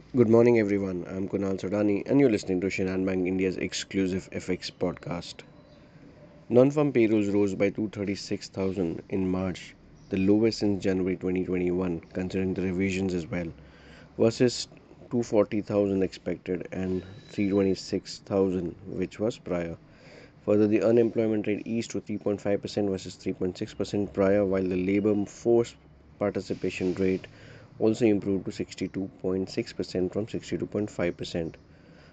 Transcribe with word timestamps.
Good 0.00 0.28
morning, 0.28 0.58
everyone. 0.58 1.04
I'm 1.08 1.28
Kunal 1.28 1.60
Sodani, 1.60 2.02
and 2.08 2.18
you're 2.18 2.30
listening 2.30 2.60
to 2.62 2.66
Shinhan 2.66 3.04
Bank 3.06 3.28
India's 3.28 3.56
exclusive 3.58 4.28
FX 4.32 4.70
podcast. 4.70 5.42
Non-farm 6.48 6.92
payrolls 6.92 7.28
rose 7.28 7.54
by 7.54 7.70
236,000 7.70 9.02
in 9.10 9.28
March, 9.30 9.76
the 10.08 10.16
lowest 10.16 10.58
since 10.58 10.82
January 10.82 11.16
2021, 11.16 12.00
considering 12.12 12.54
the 12.54 12.62
revisions 12.62 13.14
as 13.14 13.26
well, 13.26 13.46
versus 14.18 14.66
240,000 15.10 16.02
expected 16.02 16.66
and 16.72 17.04
326,000, 17.28 18.74
which 18.88 19.20
was 19.20 19.38
prior. 19.38 19.76
Further, 20.44 20.66
the 20.66 20.82
unemployment 20.82 21.46
rate 21.46 21.62
eased 21.66 21.92
to 21.92 22.00
3.5% 22.00 22.90
versus 22.90 23.16
3.6% 23.16 24.12
prior, 24.12 24.44
while 24.44 24.64
the 24.64 24.76
labor 24.76 25.24
force 25.26 25.74
participation 26.18 26.94
rate 26.94 27.26
also 27.80 28.04
improved 28.04 28.44
to 28.44 28.50
62.6% 28.50 30.12
from 30.12 30.26
62.5%. 30.26 31.54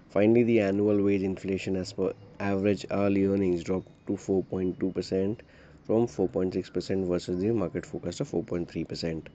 Finally, 0.08 0.42
the 0.42 0.60
annual 0.60 1.02
wage 1.02 1.22
inflation 1.22 1.76
as 1.76 1.92
per 1.92 2.12
average 2.40 2.86
hourly 2.90 3.26
earnings 3.26 3.62
dropped 3.62 3.90
to 4.06 4.14
4.2% 4.14 5.38
from 5.84 6.06
4.6% 6.06 7.06
versus 7.06 7.40
the 7.40 7.50
market 7.52 7.84
forecast 7.84 8.20
of 8.20 8.30
4.3%. 8.30 9.26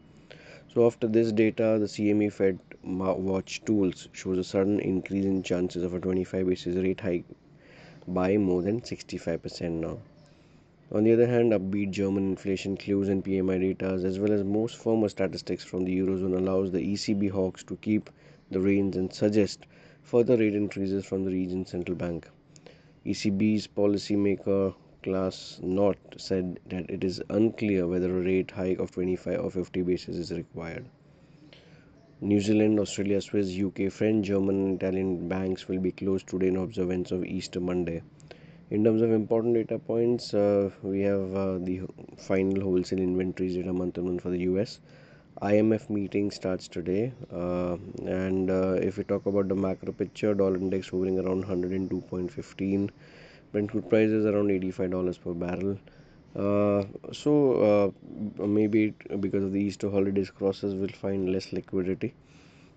So 0.74 0.88
after 0.88 1.08
this 1.08 1.32
data, 1.32 1.78
the 1.80 1.86
CME 1.86 2.34
Fed 2.34 2.60
Watch 2.84 3.64
tools 3.66 4.10
shows 4.12 4.40
a 4.40 4.44
sudden 4.44 4.80
increase 4.80 5.26
in 5.26 5.44
chances 5.44 5.84
of 5.84 5.94
a 5.94 6.00
25 6.00 6.48
basis 6.48 6.76
rate 6.76 7.02
hike 7.02 7.26
by 8.08 8.38
more 8.38 8.64
than 8.64 8.82
65% 8.82 9.72
now. 9.72 10.00
On 10.94 11.04
the 11.04 11.12
other 11.14 11.26
hand, 11.26 11.54
upbeat 11.54 11.90
German 11.90 12.24
inflation 12.28 12.78
clues 12.78 13.10
and 13.10 13.26
PMI 13.26 13.60
data, 13.60 13.94
as 14.06 14.20
well 14.20 14.32
as 14.32 14.44
most 14.44 14.78
firmer 14.78 15.10
statistics 15.10 15.64
from 15.64 15.86
the 15.86 15.98
Eurozone, 15.98 16.38
allows 16.38 16.72
the 16.72 16.82
ECB 16.82 17.32
hawks 17.32 17.64
to 17.64 17.76
keep 17.78 18.12
the 18.52 18.62
reins 18.62 18.96
and 18.96 19.12
suggest 19.12 19.66
further 20.04 20.38
rate 20.38 20.54
increases 20.54 21.04
from 21.04 21.26
the 21.26 21.32
region's 21.32 21.72
central 21.72 21.98
bank. 21.98 22.30
ECB's 23.08 23.66
policymaker 23.66 24.76
Klaas 25.02 25.60
Knot 25.64 25.98
said 26.18 26.60
that 26.70 26.88
it 26.92 27.04
is 27.04 27.24
unclear 27.28 27.88
whether 27.88 28.16
a 28.16 28.22
rate 28.24 28.52
hike 28.52 28.78
of 28.78 28.92
25 28.92 29.40
or 29.40 29.50
50 29.50 29.82
basis 29.82 30.16
is 30.18 30.32
required. 30.32 30.86
New 32.22 32.40
Zealand, 32.40 32.80
Australia, 32.80 33.20
Swiss, 33.20 33.60
UK, 33.60 33.92
French, 33.92 34.28
German, 34.28 34.64
and 34.64 34.76
Italian 34.82 35.28
banks 35.28 35.68
will 35.68 35.80
be 35.80 35.92
closed 35.92 36.28
today 36.28 36.50
in 36.50 36.56
observance 36.56 37.12
of 37.12 37.26
Easter 37.26 37.60
Monday. 37.60 38.04
In 38.70 38.84
terms 38.84 39.02
of 39.02 39.12
important 39.12 39.54
data 39.56 39.78
points, 39.78 40.34
uh, 40.34 40.70
we 40.82 41.02
have 41.02 41.36
uh, 41.36 41.58
the 41.60 41.82
final 42.18 42.64
wholesale 42.64 43.00
inventories 43.00 43.56
data 43.56 43.74
month 43.74 43.98
on 43.98 44.06
month 44.06 44.22
for 44.22 44.30
the 44.30 44.40
US. 44.52 44.80
IMF 45.42 45.90
meeting 45.90 46.32
starts 46.32 46.68
today, 46.68 47.12
uh, 47.32 47.76
and 48.06 48.50
uh, 48.50 48.74
if 48.82 48.98
we 48.98 49.04
talk 49.04 49.26
about 49.26 49.50
the 49.50 49.56
macro 49.56 49.92
picture, 49.92 50.34
dollar 50.34 50.56
index 50.56 50.88
hovering 50.88 51.20
around 51.20 51.46
102.15, 51.46 52.90
Brent 53.52 53.70
crude 53.70 53.90
prices 53.90 54.26
around 54.26 54.48
$85 54.50 55.22
per 55.22 55.34
barrel. 55.34 55.78
Uh, 56.36 56.86
so 57.12 57.94
uh, 58.40 58.46
maybe 58.46 58.94
because 59.20 59.44
of 59.44 59.52
the 59.52 59.60
Easter 59.60 59.90
holidays, 59.90 60.32
crosses 60.32 60.74
will 60.74 60.88
find 60.88 61.32
less 61.32 61.52
liquidity 61.52 62.14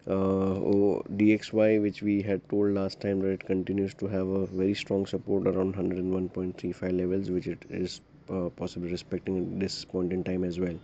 DXY, 0.06 1.82
which 1.82 2.02
we 2.02 2.22
had 2.22 2.48
told 2.48 2.72
last 2.72 3.00
time 3.00 3.20
that 3.20 3.30
it 3.30 3.46
continues 3.46 3.94
to 3.94 4.06
have 4.06 4.28
a 4.28 4.46
very 4.46 4.74
strong 4.74 5.06
support 5.06 5.46
around 5.46 5.74
101.35 5.74 6.96
levels, 6.96 7.30
which 7.30 7.46
it 7.46 7.64
is 7.70 8.00
uh, 8.30 8.48
possibly 8.56 8.90
respecting 8.90 9.38
at 9.38 9.60
this 9.60 9.84
point 9.84 10.12
in 10.12 10.22
time 10.22 10.44
as 10.44 10.60
well. 10.60 10.78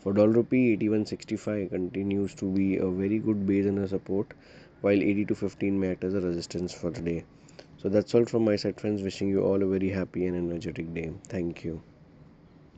For 0.00 0.12
dollar 0.12 0.30
rupee, 0.30 0.76
81.65 0.76 1.70
continues 1.70 2.34
to 2.36 2.44
be 2.44 2.76
a 2.76 2.88
very 2.88 3.18
good 3.18 3.46
base 3.46 3.66
and 3.66 3.78
a 3.78 3.88
support, 3.88 4.32
while 4.80 4.96
82.15 4.96 5.72
may 5.72 5.90
act 5.92 6.04
as 6.04 6.14
a 6.14 6.20
resistance 6.20 6.72
for 6.72 6.90
the 6.90 7.00
day. 7.00 7.24
So 7.78 7.88
that's 7.88 8.14
all 8.14 8.24
from 8.24 8.44
my 8.44 8.56
side, 8.56 8.80
friends. 8.80 9.02
Wishing 9.02 9.28
you 9.28 9.42
all 9.42 9.62
a 9.62 9.66
very 9.66 9.90
happy 9.90 10.26
and 10.26 10.36
energetic 10.36 10.92
day. 10.94 11.12
Thank 11.28 11.64
you. 11.64 11.82